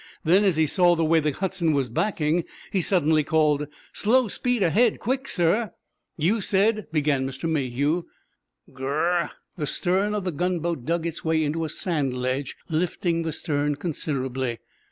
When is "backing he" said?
1.87-2.81